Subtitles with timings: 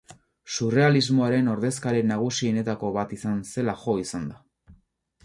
[0.53, 4.41] Surrealismoaren ordezkari nagusienetako bat izan zela jo izan da.